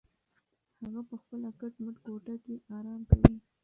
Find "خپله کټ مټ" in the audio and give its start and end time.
1.21-1.95